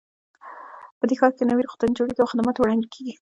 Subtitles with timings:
[0.99, 3.13] په دې ښار کې نوي روغتونونه جوړیږي او خدمتونه وړاندې کیږي